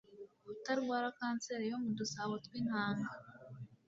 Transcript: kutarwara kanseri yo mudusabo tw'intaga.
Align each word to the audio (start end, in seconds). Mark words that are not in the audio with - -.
kutarwara 0.43 1.07
kanseri 1.19 1.63
yo 1.71 1.77
mudusabo 1.83 2.33
tw'intaga. 2.45 3.05